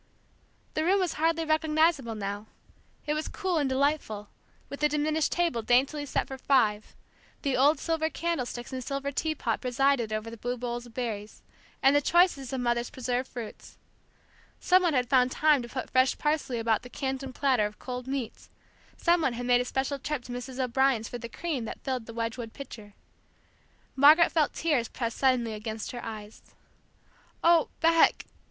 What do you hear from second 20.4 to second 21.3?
O'Brien's for the